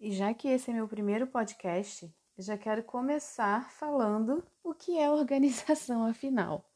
E 0.00 0.12
já 0.12 0.32
que 0.32 0.46
esse 0.46 0.70
é 0.70 0.74
meu 0.74 0.86
primeiro 0.86 1.26
podcast, 1.26 2.08
eu 2.36 2.44
já 2.44 2.56
quero 2.56 2.84
começar 2.84 3.68
falando 3.72 4.44
o 4.62 4.72
que 4.72 4.96
é 4.96 5.10
organização, 5.10 6.04
afinal. 6.06 6.70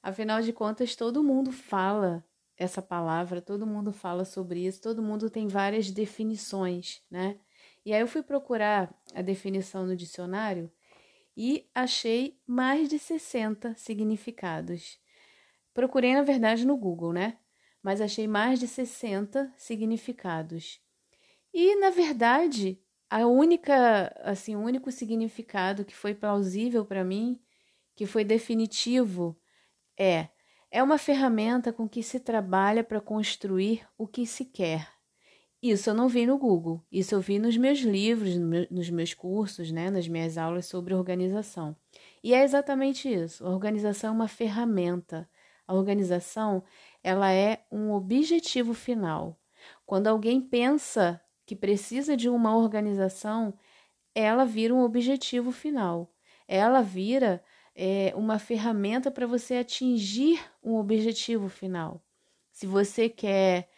Afinal 0.00 0.40
de 0.40 0.52
contas, 0.52 0.94
todo 0.94 1.24
mundo 1.24 1.50
fala 1.50 2.24
essa 2.56 2.80
palavra, 2.80 3.42
todo 3.42 3.66
mundo 3.66 3.92
fala 3.92 4.24
sobre 4.24 4.64
isso, 4.64 4.80
todo 4.80 5.02
mundo 5.02 5.28
tem 5.28 5.48
várias 5.48 5.90
definições, 5.90 7.02
né? 7.10 7.40
E 7.84 7.92
aí 7.92 8.00
eu 8.00 8.06
fui 8.06 8.22
procurar 8.22 8.94
a 9.12 9.22
definição 9.22 9.84
no 9.84 9.96
dicionário 9.96 10.70
e 11.36 11.68
achei 11.74 12.40
mais 12.46 12.88
de 12.88 12.98
60 13.00 13.74
significados. 13.76 15.00
Procurei, 15.74 16.14
na 16.14 16.22
verdade, 16.22 16.64
no 16.64 16.76
Google, 16.76 17.12
né? 17.12 17.38
Mas 17.82 18.00
achei 18.00 18.28
mais 18.28 18.60
de 18.60 18.68
60 18.68 19.52
significados. 19.56 20.80
E, 21.60 21.74
na 21.74 21.90
verdade, 21.90 22.80
a 23.10 23.26
única, 23.26 24.14
assim, 24.22 24.54
o 24.54 24.60
único 24.60 24.92
significado 24.92 25.84
que 25.84 25.92
foi 25.92 26.14
plausível 26.14 26.84
para 26.84 27.02
mim, 27.02 27.42
que 27.96 28.06
foi 28.06 28.22
definitivo, 28.22 29.36
é 29.98 30.28
é 30.70 30.80
uma 30.80 30.98
ferramenta 30.98 31.72
com 31.72 31.88
que 31.88 32.00
se 32.00 32.20
trabalha 32.20 32.84
para 32.84 33.00
construir 33.00 33.84
o 33.98 34.06
que 34.06 34.24
se 34.24 34.44
quer. 34.44 34.88
Isso 35.60 35.90
eu 35.90 35.94
não 35.94 36.06
vi 36.06 36.26
no 36.26 36.38
Google, 36.38 36.80
isso 36.92 37.16
eu 37.16 37.20
vi 37.20 37.40
nos 37.40 37.56
meus 37.56 37.80
livros, 37.80 38.36
nos 38.70 38.88
meus 38.88 39.12
cursos, 39.12 39.72
né, 39.72 39.90
nas 39.90 40.06
minhas 40.06 40.38
aulas 40.38 40.66
sobre 40.66 40.94
organização. 40.94 41.74
E 42.22 42.34
é 42.34 42.44
exatamente 42.44 43.12
isso. 43.12 43.44
A 43.44 43.50
organização 43.50 44.10
é 44.10 44.12
uma 44.12 44.28
ferramenta. 44.28 45.28
A 45.66 45.74
organização, 45.74 46.62
ela 47.02 47.32
é 47.32 47.66
um 47.68 47.90
objetivo 47.90 48.74
final. 48.74 49.40
Quando 49.84 50.06
alguém 50.06 50.40
pensa 50.40 51.20
que 51.48 51.56
precisa 51.56 52.14
de 52.14 52.28
uma 52.28 52.54
organização, 52.54 53.54
ela 54.14 54.44
vira 54.44 54.74
um 54.74 54.82
objetivo 54.82 55.50
final. 55.50 56.12
Ela 56.46 56.82
vira 56.82 57.42
é, 57.74 58.12
uma 58.14 58.38
ferramenta 58.38 59.10
para 59.10 59.26
você 59.26 59.54
atingir 59.54 60.38
um 60.62 60.74
objetivo 60.74 61.48
final. 61.48 62.04
Se 62.52 62.66
você 62.66 63.08
quer 63.08 63.70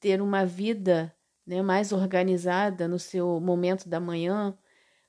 ter 0.00 0.22
uma 0.22 0.46
vida 0.46 1.14
né, 1.46 1.60
mais 1.60 1.92
organizada 1.92 2.88
no 2.88 2.98
seu 2.98 3.38
momento 3.38 3.86
da 3.90 4.00
manhã, 4.00 4.56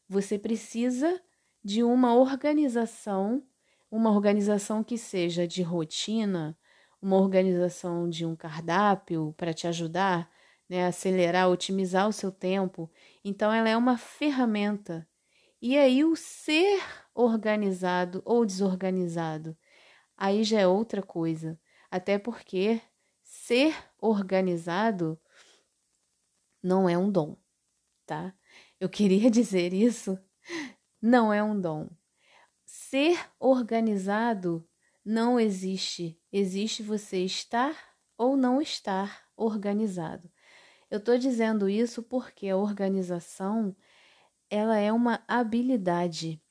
você 0.05 0.37
precisa 0.37 1.21
de 1.63 1.83
uma 1.83 2.13
organização, 2.15 3.41
uma 3.89 4.11
organização 4.11 4.83
que 4.83 4.97
seja 4.97 5.47
de 5.47 5.61
rotina, 5.61 6.57
uma 7.01 7.15
organização 7.15 8.09
de 8.09 8.25
um 8.25 8.35
cardápio 8.35 9.33
para 9.37 9.53
te 9.53 9.67
ajudar 9.67 10.29
né, 10.69 10.85
acelerar, 10.85 11.49
otimizar 11.49 12.07
o 12.07 12.13
seu 12.13 12.31
tempo. 12.31 12.89
Então, 13.25 13.51
ela 13.51 13.67
é 13.67 13.75
uma 13.75 13.97
ferramenta. 13.97 15.07
E 15.61 15.77
aí, 15.77 16.05
o 16.05 16.15
ser 16.15 16.79
organizado 17.13 18.21
ou 18.23 18.45
desorganizado, 18.45 19.57
aí 20.15 20.43
já 20.43 20.61
é 20.61 20.67
outra 20.67 21.01
coisa. 21.01 21.59
Até 21.89 22.19
porque 22.19 22.79
ser 23.23 23.75
organizado 23.99 25.19
não 26.61 26.87
é 26.87 26.97
um 26.97 27.11
dom, 27.11 27.35
tá? 28.05 28.33
Eu 28.79 28.87
queria 28.87 29.29
dizer 29.31 29.73
isso. 29.73 30.17
Não 31.01 31.33
é 31.33 31.41
um 31.41 31.59
dom. 31.59 31.89
Ser 32.65 33.17
organizado 33.39 34.67
não 35.03 35.39
existe. 35.39 36.19
Existe 36.31 36.83
você 36.83 37.23
estar 37.23 37.75
ou 38.17 38.37
não 38.37 38.61
estar 38.61 39.25
organizado. 39.35 40.29
Eu 40.89 40.97
estou 40.97 41.17
dizendo 41.17 41.69
isso 41.69 42.01
porque 42.01 42.49
a 42.49 42.57
organização 42.57 43.75
ela 44.49 44.77
é 44.77 44.91
uma 44.91 45.23
habilidade. 45.27 46.41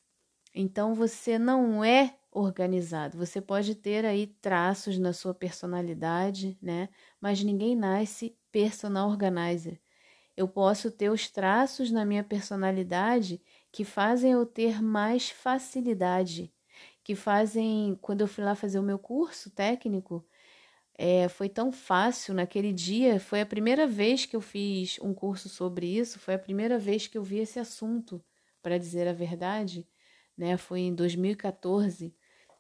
Então 0.55 0.95
você 0.95 1.39
não 1.39 1.85
é 1.85 2.17
organizado. 2.31 3.19
Você 3.19 3.41
pode 3.41 3.75
ter 3.75 4.05
aí 4.05 4.27
traços 4.27 4.99
na 4.99 5.13
sua 5.13 5.35
personalidade, 5.35 6.57
né? 6.63 6.89
Mas 7.21 7.43
ninguém 7.43 7.75
nasce 7.75 8.37
personal 8.53 9.09
organizer. 9.09 9.81
Eu 10.37 10.47
posso 10.49 10.91
ter 10.91 11.11
os 11.11 11.29
traços 11.31 11.91
na 11.91 12.05
minha 12.05 12.23
personalidade 12.23 13.43
que 13.73 13.85
fazem 13.85 14.33
eu 14.33 14.47
ter 14.47 14.81
mais 14.81 15.31
facilidade, 15.31 16.53
que 17.03 17.17
fazem 17.17 17.99
quando 18.01 18.21
eu 18.21 18.29
fui 18.29 18.45
lá 18.45 18.55
fazer 18.55 18.79
o 18.79 18.83
meu 18.85 18.99
curso 19.01 19.51
técnico, 19.51 20.25
é, 20.99 21.29
foi 21.29 21.49
tão 21.49 21.71
fácil 21.71 22.35
naquele 22.35 22.73
dia. 22.73 23.21
Foi 23.21 23.41
a 23.41 23.47
primeira 23.47 23.87
vez 23.87 24.27
que 24.27 24.35
eu 24.35 24.41
fiz 24.41 24.99
um 25.01 25.15
curso 25.15 25.49
sobre 25.49 25.87
isso, 25.87 26.19
foi 26.19 26.35
a 26.35 26.39
primeira 26.39 26.77
vez 26.79 27.07
que 27.07 27.17
eu 27.17 27.23
vi 27.23 27.39
esse 27.39 27.61
assunto, 27.61 28.23
para 28.61 28.77
dizer 28.77 29.07
a 29.07 29.13
verdade, 29.13 29.87
né? 30.37 30.57
Foi 30.57 30.81
em 30.81 30.95
2014. 30.95 32.13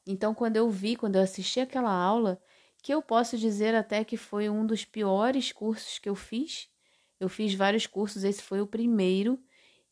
Então, 0.06 0.32
quando 0.34 0.56
eu 0.56 0.71
vi, 0.71 0.94
quando 0.97 1.16
eu 1.16 1.22
assisti 1.22 1.59
aquela 1.59 1.91
aula, 1.93 2.41
que 2.82 2.94
eu 2.94 3.03
posso 3.03 3.37
dizer 3.37 3.75
até 3.75 4.04
que 4.04 4.16
foi 4.16 4.48
um 4.48 4.65
dos 4.65 4.84
piores 4.84 5.53
cursos 5.53 5.98
que 5.98 6.09
eu 6.09 6.15
fiz. 6.15 6.69
Eu 7.19 7.28
fiz 7.28 7.53
vários 7.54 7.87
cursos, 7.87 8.22
esse 8.22 8.43
foi 8.43 8.60
o 8.60 8.66
primeiro 8.66 9.38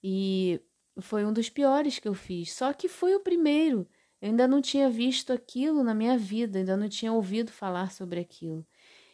e 0.02 0.60
foi 1.00 1.24
um 1.24 1.32
dos 1.32 1.50
piores 1.50 1.98
que 1.98 2.06
eu 2.06 2.14
fiz. 2.14 2.52
Só 2.52 2.72
que 2.72 2.88
foi 2.88 3.14
o 3.16 3.20
primeiro. 3.20 3.88
Eu 4.26 4.30
ainda 4.30 4.48
não 4.48 4.60
tinha 4.60 4.90
visto 4.90 5.32
aquilo 5.32 5.84
na 5.84 5.94
minha 5.94 6.18
vida, 6.18 6.58
ainda 6.58 6.76
não 6.76 6.88
tinha 6.88 7.12
ouvido 7.12 7.52
falar 7.52 7.92
sobre 7.92 8.18
aquilo. 8.18 8.66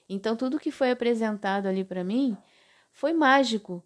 Então, 0.08 0.34
tudo 0.34 0.58
que 0.58 0.70
foi 0.70 0.90
apresentado 0.90 1.66
ali 1.66 1.84
para 1.84 2.02
mim 2.02 2.34
foi 2.90 3.12
mágico. 3.12 3.84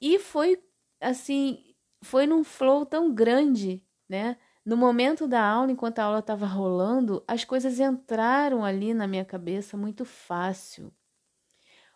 E 0.00 0.18
foi 0.18 0.58
assim, 0.98 1.62
foi 2.00 2.26
num 2.26 2.42
flow 2.42 2.86
tão 2.86 3.12
grande, 3.12 3.84
né? 4.08 4.38
No 4.64 4.78
momento 4.78 5.28
da 5.28 5.44
aula, 5.46 5.70
enquanto 5.70 5.98
a 5.98 6.04
aula 6.04 6.20
estava 6.20 6.46
rolando, 6.46 7.22
as 7.28 7.44
coisas 7.44 7.78
entraram 7.78 8.64
ali 8.64 8.94
na 8.94 9.06
minha 9.06 9.26
cabeça 9.26 9.76
muito 9.76 10.06
fácil. 10.06 10.90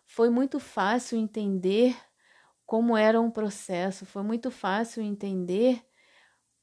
Foi 0.05 0.29
muito 0.29 0.59
fácil 0.59 1.17
entender 1.17 1.97
como 2.63 2.95
era 2.95 3.19
um 3.19 3.31
processo, 3.31 4.05
foi 4.05 4.21
muito 4.21 4.51
fácil 4.51 5.01
entender 5.01 5.83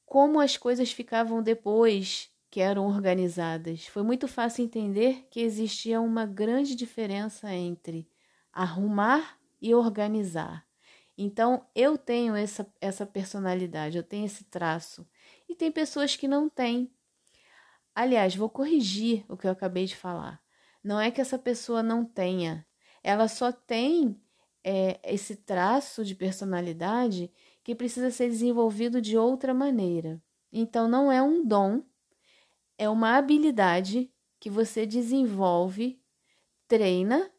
como 0.09 0.39
as 0.39 0.57
coisas 0.57 0.91
ficavam 0.91 1.43
depois 1.43 2.31
que 2.49 2.59
eram 2.59 2.87
organizadas. 2.87 3.85
Foi 3.85 4.01
muito 4.01 4.27
fácil 4.27 4.65
entender 4.65 5.27
que 5.29 5.39
existia 5.39 6.01
uma 6.01 6.25
grande 6.25 6.75
diferença 6.75 7.53
entre 7.53 8.09
arrumar 8.51 9.37
e 9.61 9.71
organizar. 9.75 10.65
Então, 11.15 11.63
eu 11.75 11.95
tenho 11.95 12.35
essa, 12.35 12.65
essa 12.81 13.05
personalidade, 13.05 13.97
eu 13.97 14.03
tenho 14.03 14.25
esse 14.25 14.45
traço. 14.45 15.07
E 15.47 15.53
tem 15.53 15.71
pessoas 15.71 16.15
que 16.15 16.27
não 16.27 16.49
têm. 16.49 16.91
Aliás, 17.93 18.35
vou 18.35 18.49
corrigir 18.49 19.23
o 19.29 19.37
que 19.37 19.45
eu 19.45 19.51
acabei 19.51 19.85
de 19.85 19.95
falar. 19.95 20.41
Não 20.83 20.99
é 20.99 21.11
que 21.11 21.21
essa 21.21 21.37
pessoa 21.37 21.83
não 21.83 22.03
tenha, 22.03 22.65
ela 23.03 23.27
só 23.27 23.51
tem 23.51 24.19
é, 24.63 24.99
esse 25.03 25.35
traço 25.35 26.03
de 26.03 26.15
personalidade 26.15 27.31
que 27.69 27.75
precisa 27.75 28.09
ser 28.09 28.27
desenvolvido 28.27 28.99
de 28.99 29.15
outra 29.15 29.53
maneira. 29.53 30.19
Então, 30.51 30.87
não 30.87 31.11
é 31.11 31.21
um 31.21 31.45
dom, 31.45 31.83
é 32.79 32.89
uma 32.89 33.15
habilidade 33.15 34.11
que 34.39 34.49
você 34.49 34.87
desenvolve, 34.87 36.01
treina 36.67 37.31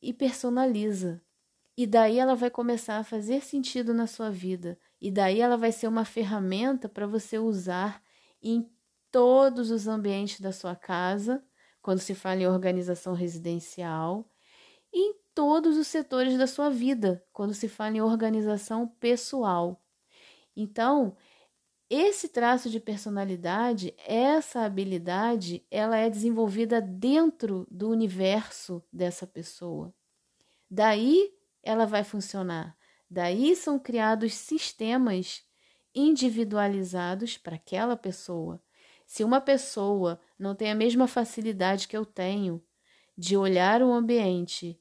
e 0.00 0.12
personaliza. 0.12 1.20
E 1.76 1.84
daí 1.84 2.16
ela 2.16 2.36
vai 2.36 2.48
começar 2.48 2.98
a 2.98 3.02
fazer 3.02 3.42
sentido 3.42 3.92
na 3.92 4.06
sua 4.06 4.30
vida. 4.30 4.78
E 5.00 5.10
daí 5.10 5.40
ela 5.40 5.56
vai 5.56 5.72
ser 5.72 5.88
uma 5.88 6.04
ferramenta 6.04 6.88
para 6.88 7.04
você 7.04 7.40
usar 7.40 8.00
em 8.40 8.70
todos 9.10 9.72
os 9.72 9.88
ambientes 9.88 10.40
da 10.40 10.52
sua 10.52 10.76
casa, 10.76 11.44
quando 11.82 11.98
se 11.98 12.14
fala 12.14 12.42
em 12.42 12.46
organização 12.46 13.14
residencial, 13.14 14.30
em 14.94 15.12
todos 15.38 15.78
os 15.78 15.86
setores 15.86 16.36
da 16.36 16.48
sua 16.48 16.68
vida, 16.68 17.24
quando 17.32 17.54
se 17.54 17.68
fala 17.68 17.96
em 17.96 18.00
organização 18.00 18.88
pessoal. 18.88 19.80
Então, 20.56 21.16
esse 21.88 22.28
traço 22.28 22.68
de 22.68 22.80
personalidade, 22.80 23.94
essa 24.04 24.64
habilidade, 24.64 25.64
ela 25.70 25.96
é 25.96 26.10
desenvolvida 26.10 26.80
dentro 26.80 27.68
do 27.70 27.88
universo 27.88 28.82
dessa 28.92 29.28
pessoa. 29.28 29.94
Daí 30.68 31.32
ela 31.62 31.86
vai 31.86 32.02
funcionar. 32.02 32.76
Daí 33.08 33.54
são 33.54 33.78
criados 33.78 34.34
sistemas 34.34 35.44
individualizados 35.94 37.38
para 37.38 37.54
aquela 37.54 37.96
pessoa. 37.96 38.60
Se 39.06 39.22
uma 39.22 39.40
pessoa 39.40 40.20
não 40.36 40.56
tem 40.56 40.72
a 40.72 40.74
mesma 40.74 41.06
facilidade 41.06 41.86
que 41.86 41.96
eu 41.96 42.04
tenho 42.04 42.60
de 43.16 43.36
olhar 43.36 43.82
o 43.82 43.92
ambiente 43.92 44.76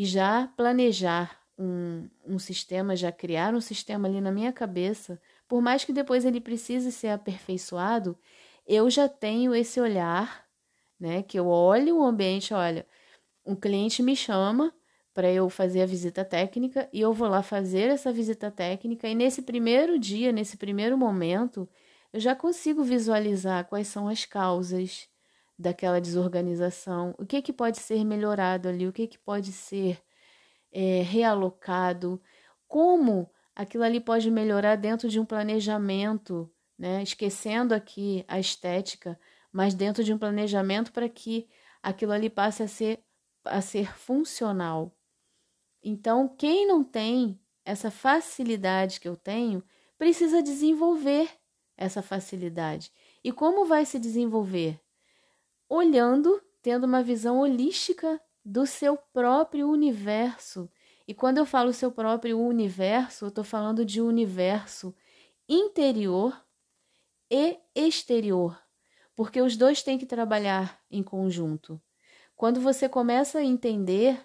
e 0.00 0.06
já 0.06 0.46
planejar 0.56 1.38
um, 1.58 2.08
um 2.26 2.38
sistema, 2.38 2.96
já 2.96 3.12
criar 3.12 3.54
um 3.54 3.60
sistema 3.60 4.08
ali 4.08 4.18
na 4.18 4.32
minha 4.32 4.50
cabeça, 4.50 5.20
por 5.46 5.60
mais 5.60 5.84
que 5.84 5.92
depois 5.92 6.24
ele 6.24 6.40
precise 6.40 6.90
ser 6.90 7.08
aperfeiçoado, 7.08 8.18
eu 8.66 8.88
já 8.88 9.10
tenho 9.10 9.54
esse 9.54 9.78
olhar, 9.78 10.46
né? 10.98 11.22
Que 11.22 11.38
eu 11.38 11.48
olho 11.48 11.98
o 11.98 12.02
ambiente, 12.02 12.54
olha, 12.54 12.86
um 13.44 13.54
cliente 13.54 14.02
me 14.02 14.16
chama 14.16 14.72
para 15.12 15.30
eu 15.30 15.50
fazer 15.50 15.82
a 15.82 15.86
visita 15.86 16.24
técnica 16.24 16.88
e 16.94 17.02
eu 17.02 17.12
vou 17.12 17.28
lá 17.28 17.42
fazer 17.42 17.90
essa 17.90 18.10
visita 18.10 18.50
técnica 18.50 19.06
e 19.06 19.14
nesse 19.14 19.42
primeiro 19.42 19.98
dia, 19.98 20.32
nesse 20.32 20.56
primeiro 20.56 20.96
momento, 20.96 21.68
eu 22.10 22.20
já 22.20 22.34
consigo 22.34 22.82
visualizar 22.82 23.66
quais 23.66 23.88
são 23.88 24.08
as 24.08 24.24
causas 24.24 25.09
daquela 25.60 26.00
desorganização, 26.00 27.14
o 27.18 27.26
que 27.26 27.42
que 27.42 27.52
pode 27.52 27.78
ser 27.78 28.04
melhorado 28.04 28.68
ali, 28.68 28.86
o 28.86 28.92
que 28.92 29.06
que 29.06 29.18
pode 29.18 29.52
ser 29.52 30.02
é, 30.72 31.02
realocado, 31.02 32.20
como 32.66 33.30
aquilo 33.54 33.84
ali 33.84 34.00
pode 34.00 34.30
melhorar 34.30 34.76
dentro 34.76 35.08
de 35.08 35.20
um 35.20 35.24
planejamento, 35.24 36.50
né? 36.78 37.02
Esquecendo 37.02 37.74
aqui 37.74 38.24
a 38.26 38.40
estética, 38.40 39.20
mas 39.52 39.74
dentro 39.74 40.02
de 40.02 40.14
um 40.14 40.18
planejamento 40.18 40.92
para 40.92 41.08
que 41.08 41.46
aquilo 41.82 42.12
ali 42.12 42.30
passe 42.30 42.62
a 42.62 42.68
ser, 42.68 43.04
a 43.44 43.60
ser 43.60 43.92
funcional. 43.94 44.96
Então, 45.82 46.28
quem 46.28 46.66
não 46.66 46.82
tem 46.82 47.38
essa 47.64 47.90
facilidade 47.90 48.98
que 49.00 49.08
eu 49.08 49.16
tenho, 49.16 49.62
precisa 49.98 50.42
desenvolver 50.42 51.28
essa 51.76 52.02
facilidade. 52.02 52.90
E 53.22 53.32
como 53.32 53.66
vai 53.66 53.84
se 53.84 53.98
desenvolver? 53.98 54.80
Olhando, 55.70 56.42
tendo 56.60 56.84
uma 56.84 57.02
visão 57.02 57.38
holística 57.38 58.20
do 58.44 58.66
seu 58.66 58.98
próprio 59.14 59.70
universo. 59.70 60.70
E 61.08 61.14
quando 61.14 61.38
eu 61.38 61.46
falo 61.46 61.72
seu 61.72 61.90
próprio 61.90 62.38
universo, 62.38 63.24
eu 63.24 63.28
estou 63.30 63.44
falando 63.44 63.86
de 63.86 64.02
universo 64.02 64.94
interior 65.48 66.38
e 67.30 67.58
exterior 67.74 68.60
porque 69.20 69.42
os 69.42 69.54
dois 69.54 69.82
têm 69.82 69.98
que 69.98 70.06
trabalhar 70.06 70.82
em 70.90 71.02
conjunto. 71.02 71.78
Quando 72.34 72.58
você 72.58 72.88
começa 72.88 73.38
a 73.38 73.44
entender, 73.44 74.18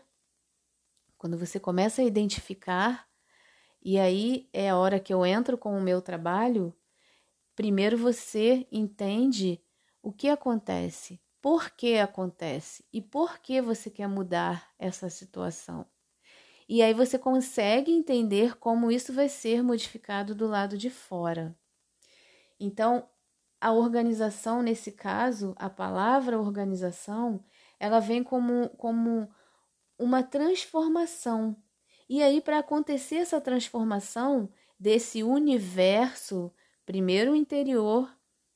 quando 1.18 1.38
você 1.38 1.60
começa 1.60 2.02
a 2.02 2.06
identificar, 2.06 3.06
e 3.84 4.00
aí 4.00 4.48
é 4.54 4.70
a 4.70 4.78
hora 4.78 4.98
que 4.98 5.14
eu 5.14 5.26
entro 5.26 5.58
com 5.58 5.78
o 5.78 5.82
meu 5.82 6.02
trabalho, 6.02 6.74
primeiro 7.58 7.98
você 7.98 8.66
entende 8.72 9.62
o 10.02 10.14
que 10.14 10.30
acontece, 10.30 11.20
por 11.46 11.70
que 11.70 12.00
acontece 12.00 12.84
e 12.92 13.00
por 13.00 13.38
que 13.38 13.62
você 13.62 13.88
quer 13.92 14.08
mudar 14.08 14.68
essa 14.80 15.12
situação. 15.12 15.86
E 16.68 16.82
aí 16.82 16.92
você 16.92 17.20
consegue 17.20 17.92
entender 17.92 18.58
como 18.58 18.92
isso 18.92 19.14
vai 19.14 19.30
ser 19.30 19.62
modificado 19.62 20.34
do 20.34 20.48
lado 20.48 20.76
de 20.76 20.90
fora. 20.90 21.56
Então, 22.60 23.08
a 23.62 23.72
organização, 23.72 24.64
nesse 24.64 24.92
caso, 24.92 25.54
a 25.60 25.70
palavra 25.70 26.40
organização, 26.40 27.46
ela 27.80 28.00
vem 28.00 28.24
como, 28.24 28.70
como 28.70 29.30
uma 30.00 30.24
transformação. 30.24 31.56
E 32.10 32.24
aí, 32.24 32.42
para 32.42 32.58
acontecer 32.58 33.18
essa 33.18 33.40
transformação 33.40 34.50
desse 34.80 35.22
universo, 35.22 36.52
primeiro 36.88 37.36
interior 37.36 38.12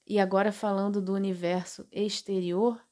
e 0.10 0.20
agora 0.20 0.52
falando 0.52 1.00
do 1.00 1.14
universo 1.14 1.88
exterior, 1.92 2.84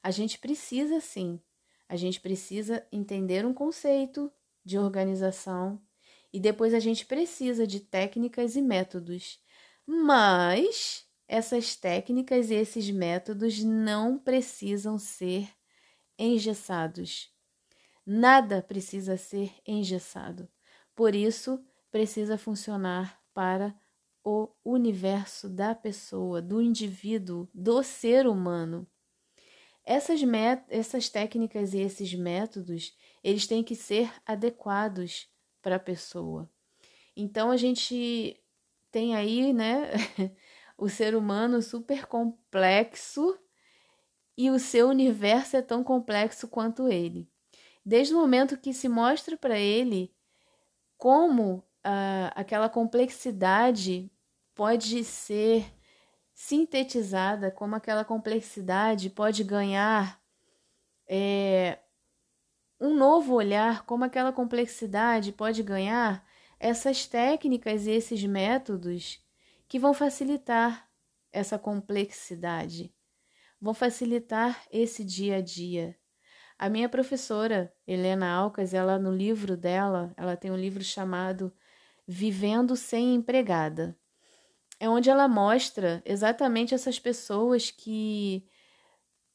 a 0.00 0.12
gente 0.12 0.38
precisa 0.38 1.00
sim, 1.00 1.40
a 1.88 1.96
gente 1.96 2.20
precisa 2.20 2.86
entender 2.92 3.44
um 3.44 3.52
conceito 3.52 4.32
de 4.64 4.78
organização 4.78 5.82
e 6.32 6.38
depois 6.38 6.72
a 6.72 6.78
gente 6.78 7.04
precisa 7.04 7.66
de 7.66 7.80
técnicas 7.80 8.54
e 8.54 8.62
métodos. 8.62 9.42
Mas 9.84 11.04
essas 11.26 11.74
técnicas 11.74 12.50
e 12.50 12.54
esses 12.54 12.88
métodos 12.88 13.64
não 13.64 14.16
precisam 14.16 14.96
ser 14.96 15.48
engessados. 16.16 17.34
Nada 18.06 18.62
precisa 18.62 19.16
ser 19.16 19.52
engessado. 19.66 20.48
Por 20.94 21.16
isso, 21.16 21.64
precisa 21.90 22.38
funcionar 22.38 23.20
para 23.34 23.74
o 24.24 24.48
universo 24.64 25.48
da 25.48 25.74
pessoa, 25.74 26.42
do 26.42 26.60
indivíduo, 26.60 27.48
do 27.54 27.82
ser 27.82 28.26
humano. 28.26 28.86
Essas, 29.84 30.20
essas 30.68 31.08
técnicas 31.08 31.72
e 31.72 31.78
esses 31.78 32.14
métodos, 32.14 32.96
eles 33.24 33.46
têm 33.46 33.64
que 33.64 33.74
ser 33.74 34.12
adequados 34.26 35.28
para 35.62 35.76
a 35.76 35.80
pessoa. 35.80 36.50
Então 37.16 37.50
a 37.50 37.56
gente 37.56 38.38
tem 38.90 39.14
aí, 39.14 39.52
né, 39.52 39.90
o 40.76 40.88
ser 40.88 41.14
humano 41.14 41.62
super 41.62 42.06
complexo 42.06 43.38
e 44.36 44.50
o 44.50 44.58
seu 44.58 44.88
universo 44.88 45.56
é 45.56 45.62
tão 45.62 45.82
complexo 45.82 46.48
quanto 46.48 46.88
ele. 46.88 47.28
Desde 47.84 48.14
o 48.14 48.18
momento 48.18 48.58
que 48.58 48.72
se 48.72 48.88
mostra 48.88 49.36
para 49.36 49.58
ele 49.58 50.14
como 50.96 51.64
ah, 51.84 52.32
aquela 52.34 52.68
complexidade 52.68 54.10
pode 54.54 55.04
ser 55.04 55.72
sintetizada, 56.34 57.50
como 57.50 57.76
aquela 57.76 58.04
complexidade 58.04 59.10
pode 59.10 59.44
ganhar 59.44 60.20
é, 61.06 61.78
um 62.80 62.94
novo 62.94 63.34
olhar, 63.34 63.84
como 63.84 64.04
aquela 64.04 64.32
complexidade 64.32 65.32
pode 65.32 65.62
ganhar 65.62 66.26
essas 66.58 67.06
técnicas 67.06 67.86
e 67.86 67.90
esses 67.90 68.24
métodos 68.24 69.22
que 69.68 69.78
vão 69.78 69.92
facilitar 69.92 70.88
essa 71.32 71.58
complexidade, 71.58 72.94
vão 73.60 73.74
facilitar 73.74 74.64
esse 74.70 75.04
dia 75.04 75.36
a 75.36 75.40
dia. 75.40 75.96
A 76.58 76.68
minha 76.68 76.88
professora, 76.88 77.72
Helena 77.86 78.30
Alcas, 78.30 78.74
ela 78.74 78.98
no 78.98 79.12
livro 79.14 79.56
dela, 79.56 80.12
ela 80.16 80.36
tem 80.36 80.50
um 80.50 80.56
livro 80.56 80.82
chamado 80.84 81.52
Vivendo 82.12 82.74
sem 82.74 83.14
empregada. 83.14 83.96
É 84.80 84.88
onde 84.88 85.08
ela 85.08 85.28
mostra 85.28 86.02
exatamente 86.04 86.74
essas 86.74 86.98
pessoas 86.98 87.70
que, 87.70 88.44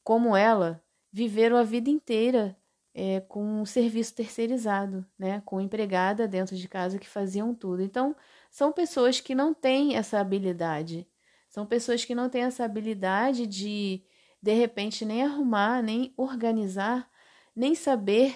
como 0.03 0.35
ela, 0.35 0.83
viveram 1.09 1.55
a 1.55 1.63
vida 1.63 1.89
inteira 1.89 2.53
é, 2.93 3.21
com 3.21 3.61
um 3.61 3.65
serviço 3.65 4.13
terceirizado, 4.13 5.05
né? 5.17 5.41
com 5.45 5.61
empregada 5.61 6.27
dentro 6.27 6.53
de 6.57 6.67
casa 6.67 6.99
que 6.99 7.07
faziam 7.07 7.55
tudo. 7.55 7.81
Então, 7.81 8.13
são 8.51 8.73
pessoas 8.73 9.21
que 9.21 9.33
não 9.33 9.53
têm 9.53 9.95
essa 9.95 10.19
habilidade. 10.19 11.07
São 11.47 11.65
pessoas 11.65 12.03
que 12.03 12.13
não 12.13 12.29
têm 12.29 12.43
essa 12.43 12.65
habilidade 12.65 13.47
de, 13.47 14.03
de 14.41 14.53
repente, 14.53 15.05
nem 15.05 15.23
arrumar, 15.23 15.81
nem 15.81 16.13
organizar, 16.17 17.09
nem 17.55 17.73
saber 17.73 18.35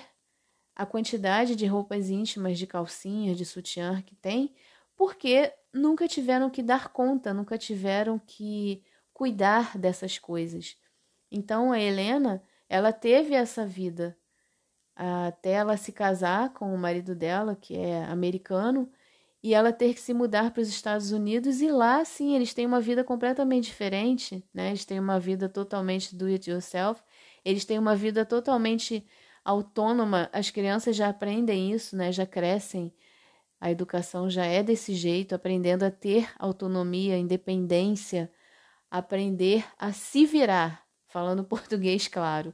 a 0.79 0.85
quantidade 0.85 1.57
de 1.57 1.65
roupas 1.65 2.09
íntimas, 2.09 2.57
de 2.57 2.65
calcinhas, 2.65 3.35
de 3.35 3.43
sutiã 3.43 4.01
que 4.01 4.15
tem, 4.15 4.55
porque 4.95 5.51
nunca 5.73 6.07
tiveram 6.07 6.49
que 6.49 6.63
dar 6.63 6.87
conta, 6.87 7.33
nunca 7.33 7.57
tiveram 7.57 8.17
que 8.17 8.81
cuidar 9.13 9.77
dessas 9.77 10.17
coisas. 10.17 10.77
Então 11.29 11.73
a 11.73 11.79
Helena, 11.81 12.41
ela 12.69 12.93
teve 12.93 13.35
essa 13.35 13.65
vida 13.65 14.17
até 14.95 15.51
ela 15.51 15.75
se 15.75 15.91
casar 15.91 16.53
com 16.53 16.73
o 16.73 16.77
marido 16.77 17.13
dela, 17.13 17.57
que 17.57 17.75
é 17.75 18.05
americano, 18.05 18.89
e 19.43 19.53
ela 19.53 19.73
ter 19.73 19.93
que 19.93 19.99
se 19.99 20.13
mudar 20.13 20.51
para 20.51 20.61
os 20.61 20.69
Estados 20.69 21.11
Unidos 21.11 21.61
e 21.61 21.69
lá 21.69 22.05
sim 22.05 22.35
eles 22.35 22.53
têm 22.53 22.65
uma 22.65 22.79
vida 22.79 23.03
completamente 23.03 23.65
diferente, 23.65 24.45
né? 24.53 24.69
Eles 24.69 24.85
têm 24.85 24.97
uma 24.99 25.19
vida 25.19 25.49
totalmente 25.49 26.15
do 26.15 26.25
it 26.27 26.49
yourself, 26.49 27.01
eles 27.43 27.65
têm 27.65 27.77
uma 27.77 27.97
vida 27.97 28.25
totalmente 28.25 29.05
autônoma. 29.49 30.29
As 30.31 30.51
crianças 30.51 30.95
já 30.95 31.09
aprendem 31.09 31.71
isso, 31.71 31.95
né? 31.95 32.11
Já 32.11 32.25
crescem. 32.25 32.93
A 33.59 33.71
educação 33.71 34.29
já 34.29 34.45
é 34.45 34.61
desse 34.63 34.93
jeito, 34.93 35.33
aprendendo 35.35 35.83
a 35.83 35.91
ter 35.91 36.31
autonomia, 36.37 37.17
independência, 37.17 38.31
aprender 38.91 39.65
a 39.77 39.91
se 39.91 40.25
virar, 40.25 40.85
falando 41.07 41.43
português 41.45 42.07
claro. 42.07 42.53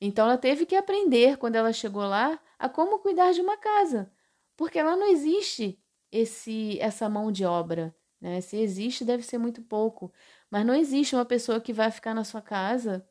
Então 0.00 0.26
ela 0.26 0.38
teve 0.38 0.66
que 0.66 0.76
aprender 0.76 1.38
quando 1.38 1.56
ela 1.56 1.72
chegou 1.72 2.02
lá 2.02 2.38
a 2.58 2.68
como 2.68 2.98
cuidar 3.00 3.32
de 3.32 3.40
uma 3.40 3.56
casa, 3.56 4.12
porque 4.56 4.82
lá 4.82 4.96
não 4.96 5.08
existe 5.08 5.78
esse 6.12 6.78
essa 6.80 7.08
mão 7.08 7.32
de 7.32 7.44
obra, 7.44 7.94
né? 8.20 8.40
Se 8.40 8.56
existe, 8.58 9.04
deve 9.04 9.22
ser 9.22 9.38
muito 9.38 9.62
pouco, 9.62 10.12
mas 10.50 10.66
não 10.66 10.74
existe 10.74 11.14
uma 11.14 11.24
pessoa 11.24 11.60
que 11.60 11.72
vai 11.72 11.90
ficar 11.90 12.14
na 12.14 12.24
sua 12.24 12.42
casa 12.42 13.06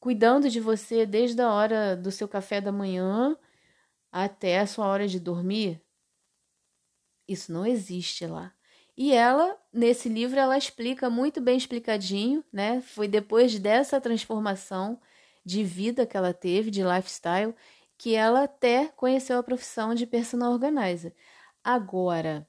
cuidando 0.00 0.48
de 0.48 0.60
você 0.60 1.06
desde 1.06 1.40
a 1.40 1.52
hora 1.52 1.96
do 1.96 2.10
seu 2.10 2.28
café 2.28 2.60
da 2.60 2.72
manhã 2.72 3.36
até 4.12 4.60
a 4.60 4.66
sua 4.66 4.86
hora 4.86 5.06
de 5.06 5.20
dormir. 5.20 5.82
Isso 7.28 7.52
não 7.52 7.66
existe 7.66 8.26
lá. 8.26 8.52
E 8.96 9.12
ela, 9.12 9.58
nesse 9.72 10.08
livro, 10.08 10.38
ela 10.38 10.56
explica 10.56 11.10
muito 11.10 11.40
bem 11.40 11.56
explicadinho, 11.56 12.42
né? 12.52 12.80
Foi 12.80 13.06
depois 13.06 13.58
dessa 13.58 14.00
transformação 14.00 14.98
de 15.44 15.62
vida 15.62 16.06
que 16.06 16.16
ela 16.16 16.32
teve, 16.32 16.70
de 16.70 16.82
lifestyle, 16.82 17.54
que 17.98 18.14
ela 18.14 18.44
até 18.44 18.86
conheceu 18.88 19.38
a 19.38 19.42
profissão 19.42 19.94
de 19.94 20.06
personal 20.06 20.52
organizer. 20.52 21.14
Agora, 21.62 22.48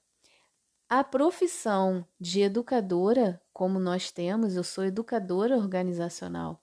a 0.89 1.03
profissão 1.03 2.05
de 2.19 2.41
educadora, 2.41 3.41
como 3.51 3.77
nós 3.77 4.09
temos, 4.09 4.55
eu 4.55 4.63
sou 4.63 4.85
educadora 4.85 5.57
organizacional. 5.57 6.61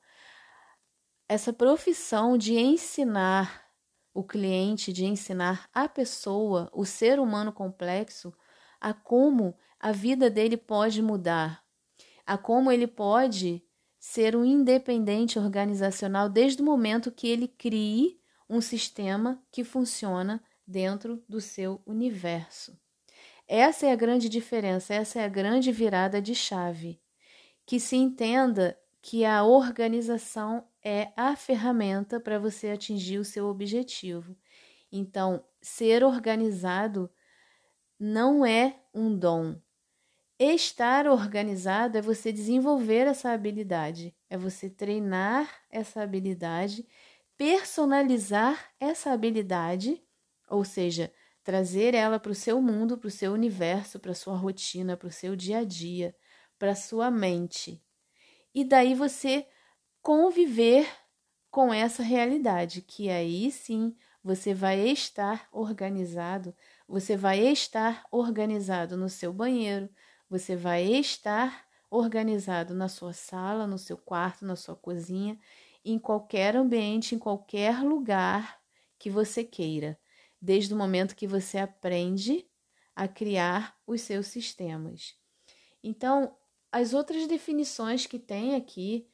Essa 1.29 1.53
profissão 1.53 2.37
de 2.37 2.55
ensinar 2.59 3.65
o 4.13 4.23
cliente, 4.23 4.93
de 4.93 5.07
ensinar 5.07 5.69
a 5.73 5.89
pessoa, 5.89 6.71
o 6.73 6.85
ser 6.85 7.19
humano 7.19 7.53
complexo, 7.53 8.33
a 8.79 8.93
como 8.93 9.57
a 9.81 9.91
vida 9.91 10.29
dele 10.29 10.57
pode 10.57 11.03
mudar, 11.03 11.65
a 12.27 12.37
como 12.37 12.71
ele 12.71 12.87
pode 12.87 13.65
ser 13.99 14.37
um 14.37 14.45
independente 14.45 15.39
organizacional 15.39 16.29
desde 16.29 16.61
o 16.61 16.65
momento 16.65 17.11
que 17.11 17.27
ele 17.27 17.49
crie 17.49 18.21
um 18.49 18.61
sistema 18.61 19.43
que 19.51 19.65
funciona 19.65 20.45
dentro 20.67 21.25
do 21.27 21.41
seu 21.41 21.81
universo. 21.87 22.79
Essa 23.49 23.87
é 23.87 23.93
a 23.93 23.97
grande 23.97 24.29
diferença, 24.29 24.93
essa 24.93 25.21
é 25.21 25.25
a 25.25 25.29
grande 25.29 25.73
virada 25.73 26.21
de 26.21 26.35
chave. 26.35 27.01
Que 27.67 27.81
se 27.81 27.97
entenda 27.97 28.79
que 29.07 29.23
a 29.23 29.45
organização 29.45 30.67
é 30.83 31.13
a 31.15 31.37
ferramenta 31.37 32.19
para 32.19 32.39
você 32.39 32.71
atingir 32.71 33.19
o 33.19 33.25
seu 33.25 33.49
objetivo. 33.49 34.35
Então, 34.91 35.45
ser 35.61 36.03
organizado 36.03 37.11
não 38.01 38.47
é 38.47 38.81
um 38.95 39.15
dom. 39.15 39.61
Estar 40.39 41.07
organizado 41.07 41.99
é 41.99 42.01
você 42.01 42.33
desenvolver 42.33 43.07
essa 43.07 43.31
habilidade, 43.31 44.17
é 44.31 44.39
você 44.39 44.71
treinar 44.71 45.51
essa 45.69 46.01
habilidade, 46.01 46.89
personalizar 47.37 48.73
essa 48.81 49.13
habilidade, 49.13 50.03
ou 50.49 50.65
seja, 50.65 51.13
trazer 51.43 51.93
ela 51.93 52.19
para 52.19 52.33
o 52.33 52.35
seu 52.35 52.59
mundo, 52.63 52.97
para 52.97 53.09
o 53.09 53.11
seu 53.11 53.35
universo, 53.35 54.01
para 54.01 54.13
a 54.13 54.15
sua 54.15 54.35
rotina, 54.35 54.97
para 54.97 55.09
o 55.09 55.13
seu 55.13 55.37
dia 55.37 55.59
a 55.59 55.65
dia, 55.65 56.17
para 56.59 56.75
sua 56.75 57.11
mente. 57.11 57.84
E 58.55 58.65
daí 58.65 58.95
você 58.95 59.47
conviver 60.01 60.89
com 61.51 61.73
essa 61.73 62.03
realidade, 62.03 62.83
que 62.83 63.11
aí 63.11 63.51
sim 63.51 63.97
você 64.23 64.55
vai 64.55 64.89
estar 64.89 65.49
organizado, 65.53 66.55
você 66.89 67.17
vai 67.17 67.41
estar 67.41 68.07
organizado 68.11 68.97
no 68.97 69.09
seu 69.09 69.33
banheiro, 69.33 69.89
você 70.29 70.57
vai 70.57 70.85
estar 70.85 71.67
organizado 71.91 72.75
na 72.75 72.89
sua 72.89 73.13
sala, 73.13 73.67
no 73.67 73.79
seu 73.79 73.97
quarto, 73.97 74.45
na 74.45 74.57
sua 74.57 74.75
cozinha, 74.75 75.39
em 75.85 75.99
qualquer 75.99 76.57
ambiente, 76.57 77.15
em 77.15 77.19
qualquer 77.19 77.83
lugar 77.83 78.61
que 78.99 79.11
você 79.11 79.45
queira 79.45 79.99
desde 80.41 80.75
o 80.75 80.77
momento 80.77 81.17
que 81.17 81.27
você 81.27 81.59
aprende 81.59 82.47
a 82.95 83.09
criar 83.09 83.77
os 83.87 84.03
seus 84.03 84.27
sistemas. 84.27 85.15
Então, 85.83 86.37
as 86.75 86.93
outras 86.93 87.29
definições 87.29 88.05
que 88.05 88.19
tem 88.19 88.57
aqui 88.57 89.09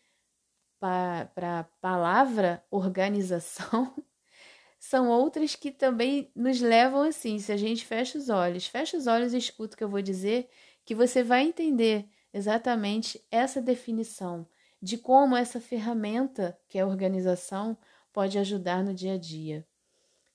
para 0.79 1.61
a 1.61 1.64
palavra 1.79 2.64
organização 2.71 3.95
são 4.81 5.11
outras 5.11 5.55
que 5.55 5.71
também 5.71 6.33
nos 6.35 6.59
levam 6.59 7.02
assim. 7.02 7.38
Se 7.38 7.52
a 7.52 7.59
gente 7.59 7.85
fecha 7.85 8.17
os 8.17 8.31
olhos, 8.31 8.67
fecha 8.67 8.97
os 8.97 9.07
olhos 9.07 9.35
e 9.35 9.37
escuta 9.37 9.75
o 9.75 9.76
que 9.76 9.85
eu 9.85 9.90
vou 9.90 10.00
dizer, 10.00 10.49
que 10.87 10.95
você 10.95 11.23
vai 11.23 11.43
entender 11.43 12.09
exatamente 12.33 13.23
essa 13.31 13.61
definição 13.61 14.49
de 14.81 14.97
como 14.97 15.37
essa 15.37 15.61
ferramenta 15.61 16.59
que 16.67 16.79
é 16.79 16.81
a 16.81 16.87
organização 16.87 17.76
pode 18.11 18.38
ajudar 18.38 18.83
no 18.83 18.95
dia 18.95 19.17
a 19.17 19.19
dia. 19.19 19.67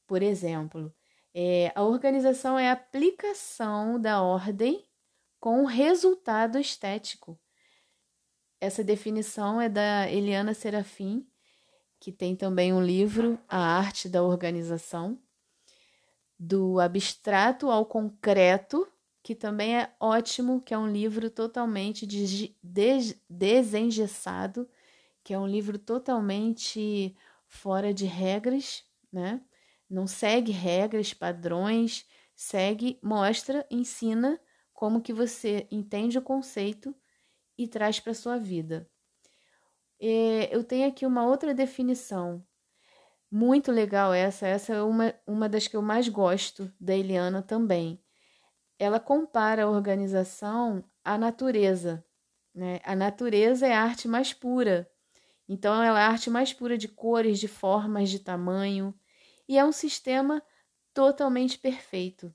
Por 0.06 0.22
exemplo, 0.22 0.94
é, 1.34 1.72
a 1.74 1.82
organização 1.82 2.60
é 2.60 2.70
a 2.70 2.74
aplicação 2.74 4.00
da 4.00 4.22
ordem 4.22 4.86
com 5.46 5.62
um 5.62 5.66
resultado 5.66 6.58
estético. 6.58 7.40
Essa 8.60 8.84
definição 8.84 9.62
é 9.62 9.70
da 9.70 10.10
Eliana 10.10 10.56
Serafim, 10.56 11.24
que 12.00 12.12
tem 12.12 12.36
também 12.36 12.74
um 12.74 12.84
livro, 12.84 13.38
A 13.48 13.60
Arte 13.60 14.10
da 14.10 14.24
Organização, 14.24 15.22
do 16.40 16.80
abstrato 16.80 17.70
ao 17.70 17.86
concreto, 17.86 18.88
que 19.22 19.36
também 19.36 19.78
é 19.78 19.94
ótimo, 20.00 20.62
que 20.62 20.74
é 20.74 20.78
um 20.80 20.92
livro 20.92 21.30
totalmente 21.30 22.08
des 22.08 23.16
desengessado, 23.30 24.68
que 25.24 25.32
é 25.32 25.38
um 25.38 25.46
livro 25.46 25.78
totalmente 25.78 27.16
fora 27.48 27.94
de 27.94 28.06
regras, 28.06 28.84
né? 29.14 29.40
não 29.88 30.08
segue 30.08 30.52
regras, 30.52 31.14
padrões, 31.14 32.04
segue, 32.34 32.98
mostra, 33.04 33.64
ensina 33.70 34.42
como 34.76 35.02
que 35.02 35.12
você 35.12 35.68
entende 35.72 36.20
o 36.20 36.22
conceito 36.22 36.94
e 37.58 37.68
traz 37.68 38.00
para 38.00 38.14
sua 38.14 38.38
vida. 38.38 38.88
É, 40.00 40.56
eu 40.56 40.64
tenho 40.64 40.88
aqui 40.88 41.06
uma 41.06 41.26
outra 41.26 41.54
definição, 41.54 42.46
muito 43.32 43.72
legal 43.72 44.14
essa, 44.14 44.48
essa 44.48 44.74
é 44.74 44.82
uma, 44.82 45.14
uma 45.26 45.50
das 45.50 45.68
que 45.68 45.76
eu 45.76 45.82
mais 45.82 46.08
gosto 46.08 46.72
da 46.80 46.96
Eliana 46.96 47.42
também. 47.42 48.02
Ela 48.78 49.00
compara 49.00 49.64
a 49.64 49.70
organização 49.70 50.84
à 51.04 51.18
natureza. 51.18 52.06
Né? 52.54 52.80
A 52.84 52.96
natureza 52.96 53.68
é 53.68 53.74
a 53.74 53.82
arte 53.84 54.08
mais 54.08 54.34
pura. 54.34 54.90
Então, 55.50 55.84
ela 55.84 56.00
é 56.00 56.04
a 56.04 56.08
arte 56.08 56.30
mais 56.30 56.54
pura 56.54 56.78
de 56.78 56.88
cores, 56.88 57.40
de 57.40 57.48
formas, 57.48 58.10
de 58.10 58.20
tamanho 58.20 58.94
e 59.48 59.58
é 59.58 59.66
um 59.66 59.72
sistema 59.72 60.42
totalmente 60.94 61.58
perfeito. 61.58 62.34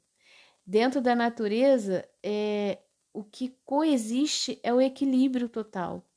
Dentro 0.71 1.01
da 1.01 1.17
natureza, 1.17 2.09
é, 2.23 2.79
o 3.13 3.25
que 3.25 3.57
coexiste 3.65 4.61
é 4.63 4.73
o 4.73 4.81
equilíbrio 4.81 5.49
total. 5.49 6.09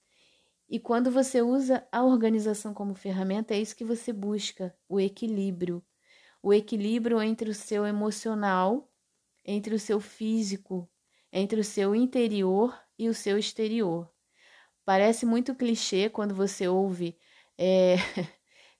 E 0.70 0.80
quando 0.80 1.10
você 1.10 1.42
usa 1.42 1.84
a 1.92 2.04
organização 2.04 2.72
como 2.72 2.94
ferramenta, 2.94 3.56
é 3.56 3.60
isso 3.60 3.76
que 3.76 3.84
você 3.84 4.14
busca: 4.14 4.72
o 4.88 5.00
equilíbrio. 5.00 5.84
O 6.40 6.54
equilíbrio 6.54 7.20
entre 7.20 7.50
o 7.50 7.54
seu 7.56 7.84
emocional, 7.84 8.94
entre 9.44 9.74
o 9.74 9.80
seu 9.80 10.00
físico, 10.00 10.88
entre 11.32 11.60
o 11.60 11.64
seu 11.64 11.96
interior 11.96 12.80
e 12.96 13.10
o 13.10 13.14
seu 13.16 13.40
exterior. 13.40 14.08
Parece 14.86 15.26
muito 15.26 15.56
clichê 15.56 16.12
quando 16.12 16.36
você 16.36 16.68
ouve. 16.68 17.18
É... 17.58 17.96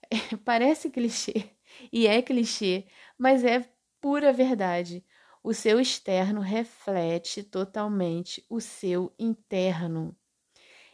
parece 0.44 0.88
clichê, 0.88 1.50
e 1.92 2.06
é 2.06 2.22
clichê, 2.22 2.86
mas 3.18 3.42
é 3.42 3.68
pura 4.00 4.32
verdade. 4.32 5.04
O 5.44 5.52
seu 5.52 5.78
externo 5.78 6.40
reflete 6.40 7.42
totalmente 7.42 8.42
o 8.48 8.62
seu 8.62 9.12
interno. 9.18 10.16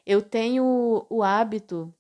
Eu 0.05 0.21
tenho 0.21 1.07
o 1.09 1.23
hábito 1.23 1.95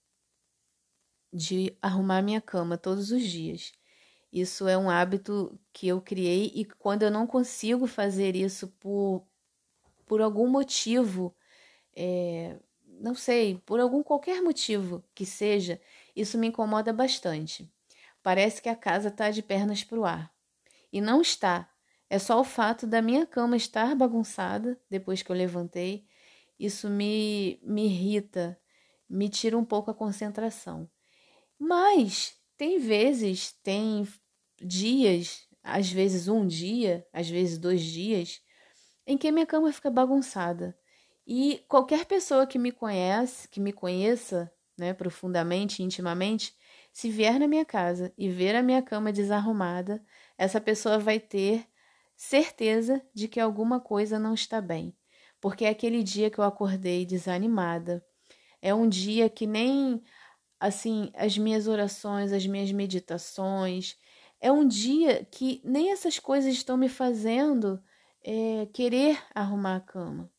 de 1.32 1.78
arrumar 1.80 2.22
minha 2.22 2.40
cama 2.40 2.76
todos 2.76 3.12
os 3.12 3.22
dias. 3.22 3.70
Isso 4.32 4.66
é 4.66 4.76
um 4.76 4.90
hábito 4.90 5.56
que 5.72 5.86
eu 5.86 6.00
criei 6.00 6.50
e 6.52 6.64
quando 6.64 7.04
eu 7.04 7.10
não 7.10 7.24
consigo 7.24 7.86
fazer 7.86 8.34
isso 8.34 8.66
por, 8.80 9.24
por 10.04 10.20
algum 10.20 10.48
motivo, 10.48 11.32
é, 11.94 12.58
não 12.84 13.14
sei, 13.14 13.62
por 13.64 13.78
algum 13.78 14.02
qualquer 14.02 14.42
motivo 14.42 15.04
que 15.14 15.24
seja, 15.24 15.80
isso 16.16 16.36
me 16.36 16.48
incomoda 16.48 16.92
bastante. 16.92 17.72
Parece 18.24 18.60
que 18.60 18.68
a 18.68 18.74
casa 18.74 19.06
está 19.06 19.30
de 19.30 19.40
pernas 19.40 19.84
para 19.84 20.00
o 20.00 20.04
ar. 20.04 20.34
E 20.92 21.00
não 21.00 21.20
está. 21.20 21.69
É 22.10 22.18
só 22.18 22.40
o 22.40 22.44
fato 22.44 22.88
da 22.88 23.00
minha 23.00 23.24
cama 23.24 23.56
estar 23.56 23.94
bagunçada 23.94 24.76
depois 24.90 25.22
que 25.22 25.30
eu 25.30 25.36
levantei. 25.36 26.08
Isso 26.58 26.90
me, 26.90 27.60
me 27.62 27.86
irrita, 27.86 28.58
me 29.08 29.28
tira 29.28 29.56
um 29.56 29.64
pouco 29.64 29.92
a 29.92 29.94
concentração. 29.94 30.90
Mas 31.56 32.34
tem 32.56 32.80
vezes, 32.80 33.52
tem 33.62 34.08
dias, 34.60 35.46
às 35.62 35.88
vezes 35.90 36.26
um 36.26 36.44
dia, 36.44 37.06
às 37.12 37.30
vezes 37.30 37.58
dois 37.58 37.80
dias, 37.80 38.42
em 39.06 39.16
que 39.16 39.30
minha 39.30 39.46
cama 39.46 39.72
fica 39.72 39.88
bagunçada. 39.88 40.76
E 41.24 41.64
qualquer 41.68 42.06
pessoa 42.06 42.44
que 42.44 42.58
me 42.58 42.72
conhece, 42.72 43.48
que 43.48 43.60
me 43.60 43.72
conheça, 43.72 44.52
né, 44.76 44.92
profundamente, 44.92 45.80
intimamente, 45.80 46.56
se 46.92 47.08
vier 47.08 47.38
na 47.38 47.46
minha 47.46 47.64
casa 47.64 48.12
e 48.18 48.28
ver 48.28 48.56
a 48.56 48.62
minha 48.64 48.82
cama 48.82 49.12
desarrumada, 49.12 50.04
essa 50.36 50.60
pessoa 50.60 50.98
vai 50.98 51.20
ter 51.20 51.70
certeza 52.20 53.02
de 53.14 53.26
que 53.26 53.40
alguma 53.40 53.80
coisa 53.80 54.18
não 54.18 54.34
está 54.34 54.60
bem, 54.60 54.94
porque 55.40 55.64
é 55.64 55.70
aquele 55.70 56.02
dia 56.02 56.28
que 56.28 56.38
eu 56.38 56.44
acordei 56.44 57.06
desanimada. 57.06 58.04
É 58.60 58.74
um 58.74 58.86
dia 58.86 59.30
que 59.30 59.46
nem 59.46 60.02
assim 60.60 61.10
as 61.14 61.38
minhas 61.38 61.66
orações, 61.66 62.30
as 62.30 62.46
minhas 62.46 62.70
meditações, 62.72 63.96
é 64.38 64.52
um 64.52 64.68
dia 64.68 65.24
que 65.24 65.62
nem 65.64 65.92
essas 65.92 66.18
coisas 66.18 66.52
estão 66.52 66.76
me 66.76 66.90
fazendo 66.90 67.82
é, 68.22 68.66
querer 68.66 69.18
arrumar 69.34 69.76
a 69.76 69.80
cama. 69.80 70.30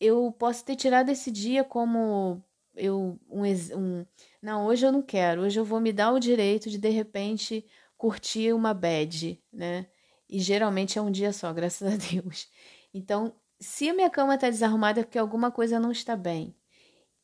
Eu 0.00 0.32
posso 0.32 0.64
ter 0.64 0.74
tirado 0.74 1.08
esse 1.08 1.30
dia 1.30 1.62
como 1.62 2.42
eu 2.74 3.16
um, 3.30 3.44
um 3.44 4.04
não, 4.42 4.66
hoje 4.66 4.84
eu 4.84 4.90
não 4.90 5.02
quero, 5.02 5.42
hoje 5.42 5.60
eu 5.60 5.64
vou 5.64 5.78
me 5.78 5.92
dar 5.92 6.10
o 6.12 6.18
direito 6.18 6.68
de 6.68 6.78
de 6.78 6.90
repente 6.90 7.64
curtir 7.96 8.52
uma 8.52 8.74
bad, 8.74 9.40
né? 9.52 9.86
E 10.28 10.40
geralmente 10.40 10.98
é 10.98 11.02
um 11.02 11.10
dia 11.10 11.32
só, 11.32 11.52
graças 11.52 11.92
a 11.92 11.96
Deus. 12.12 12.50
Então, 12.92 13.34
se 13.60 13.88
a 13.88 13.94
minha 13.94 14.10
cama 14.10 14.34
está 14.34 14.50
desarrumada 14.50 15.00
é 15.00 15.04
porque 15.04 15.18
alguma 15.18 15.50
coisa 15.50 15.80
não 15.80 15.92
está 15.92 16.16
bem. 16.16 16.56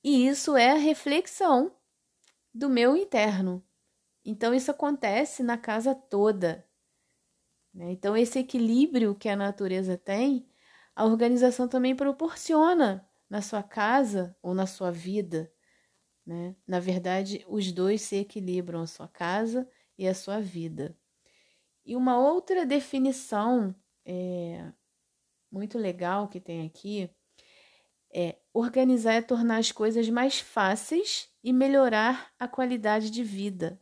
E 0.03 0.27
isso 0.27 0.57
é 0.57 0.73
a 0.73 0.77
reflexão 0.77 1.73
do 2.53 2.69
meu 2.69 2.97
interno. 2.97 3.65
Então, 4.25 4.55
isso 4.55 4.71
acontece 4.71 5.43
na 5.43 5.59
casa 5.59 5.95
toda. 5.95 6.67
Né? 7.75 7.93
Então, 7.93 8.17
esse 8.17 8.39
equilíbrio 8.39 9.15
que 9.15 9.29
a 9.29 9.37
natureza 9.37 9.97
tem, 9.97 10.49
a 10.95 11.05
organização 11.05 11.67
também 11.67 11.97
proporciona 11.97 13.09
na 13.29 13.41
sua 13.41 13.63
casa 13.63 14.37
ou 14.43 14.55
na 14.55 14.67
sua 14.67 14.91
vida. 14.91 15.53
Né? 16.27 16.55
Na 16.67 16.79
verdade, 16.79 17.45
os 17.49 17.73
dois 17.73 18.03
se 18.03 18.17
equilibram, 18.17 18.83
a 18.83 18.87
sua 18.87 19.09
casa 19.09 19.69
e 19.99 20.07
a 20.07 20.15
sua 20.15 20.41
vida. 20.41 20.97
E 21.85 21.97
uma 21.97 22.19
outra 22.19 22.65
definição 22.65 23.75
é, 24.05 24.73
muito 25.51 25.79
legal 25.79 26.29
que 26.29 26.41
tem 26.41 26.67
aqui 26.67 27.11
é 28.15 28.37
organizar 28.53 29.15
é 29.15 29.23
tornar 29.23 29.57
as 29.57 29.73
coisas 29.73 30.09
mais 30.09 30.39
fáceis 30.39 31.29
e 31.43 31.53
melhorar 31.53 32.31
a 32.39 32.47
qualidade 32.47 33.11
de 33.11 33.25
vida. 33.25 33.81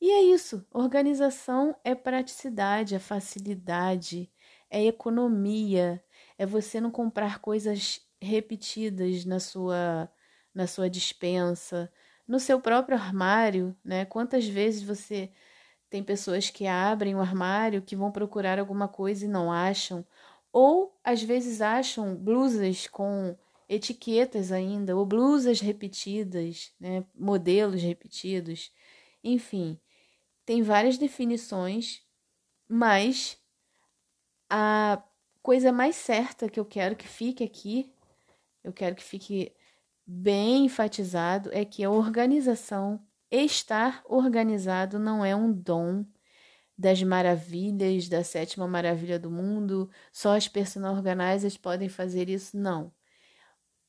E 0.00 0.10
é 0.10 0.22
isso, 0.22 0.66
organização 0.72 1.74
é 1.82 1.94
praticidade, 1.94 2.94
é 2.94 2.98
facilidade, 2.98 4.30
é 4.68 4.84
economia, 4.84 6.04
é 6.36 6.44
você 6.44 6.80
não 6.80 6.90
comprar 6.90 7.38
coisas 7.38 8.00
repetidas 8.20 9.24
na 9.24 9.40
sua 9.40 10.10
na 10.54 10.66
sua 10.66 10.88
dispensa, 10.88 11.92
no 12.26 12.40
seu 12.40 12.58
próprio 12.60 12.96
armário, 12.96 13.76
né? 13.84 14.06
Quantas 14.06 14.46
vezes 14.46 14.82
você 14.82 15.30
tem 15.88 16.02
pessoas 16.02 16.50
que 16.50 16.66
abrem 16.66 17.14
o 17.14 17.20
armário, 17.20 17.82
que 17.82 17.96
vão 17.96 18.10
procurar 18.10 18.58
alguma 18.58 18.88
coisa 18.88 19.24
e 19.24 19.28
não 19.28 19.52
acham, 19.52 20.04
ou 20.52 20.98
às 21.04 21.22
vezes 21.22 21.60
acham 21.60 22.14
blusas 22.16 22.86
com 22.86 23.36
etiquetas 23.68 24.52
ainda, 24.52 24.96
ou 24.96 25.04
blusas 25.04 25.60
repetidas, 25.60 26.72
né? 26.80 27.04
modelos 27.14 27.82
repetidos, 27.82 28.72
enfim, 29.22 29.78
tem 30.44 30.62
várias 30.62 30.96
definições, 30.96 32.02
mas 32.68 33.38
a 34.48 35.02
coisa 35.42 35.72
mais 35.72 35.96
certa 35.96 36.48
que 36.48 36.58
eu 36.58 36.64
quero 36.64 36.96
que 36.96 37.06
fique 37.06 37.42
aqui, 37.42 37.92
eu 38.62 38.72
quero 38.72 38.94
que 38.94 39.02
fique 39.02 39.52
bem 40.06 40.66
enfatizado, 40.66 41.50
é 41.52 41.64
que 41.64 41.82
a 41.82 41.90
organização, 41.90 43.04
estar 43.44 44.02
organizado 44.06 44.98
não 44.98 45.24
é 45.24 45.34
um 45.34 45.52
dom 45.52 46.04
das 46.78 47.02
maravilhas, 47.02 48.08
da 48.08 48.22
sétima 48.22 48.68
maravilha 48.68 49.18
do 49.18 49.30
mundo, 49.30 49.90
só 50.12 50.36
as 50.36 50.46
personal 50.46 50.94
organizers 50.94 51.56
podem 51.56 51.88
fazer 51.88 52.28
isso. 52.28 52.56
Não. 52.56 52.92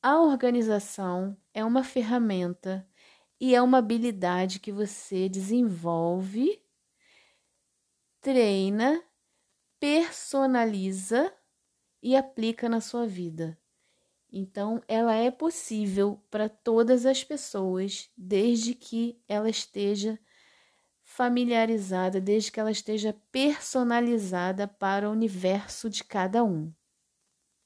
A 0.02 0.20
organização 0.20 1.36
é 1.52 1.64
uma 1.64 1.84
ferramenta 1.84 2.88
e 3.40 3.54
é 3.54 3.60
uma 3.60 3.78
habilidade 3.78 4.58
que 4.58 4.72
você 4.72 5.28
desenvolve, 5.28 6.62
treina, 8.20 9.02
personaliza 9.78 11.32
e 12.02 12.16
aplica 12.16 12.68
na 12.68 12.80
sua 12.80 13.06
vida. 13.06 13.58
Então, 14.30 14.82
ela 14.88 15.14
é 15.14 15.30
possível 15.30 16.22
para 16.30 16.48
todas 16.48 17.06
as 17.06 17.24
pessoas, 17.24 18.10
desde 18.16 18.74
que 18.74 19.20
ela 19.28 19.48
esteja 19.48 20.18
familiarizada, 21.04 22.20
desde 22.20 22.52
que 22.52 22.60
ela 22.60 22.70
esteja 22.70 23.14
personalizada 23.32 24.68
para 24.68 25.08
o 25.08 25.12
universo 25.12 25.90
de 25.90 26.04
cada 26.04 26.44
um. 26.44 26.72